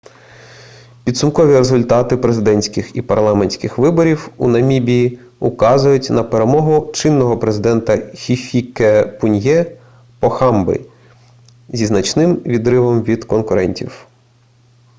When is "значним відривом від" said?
11.85-13.25